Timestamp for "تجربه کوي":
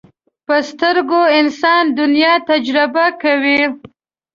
2.49-3.59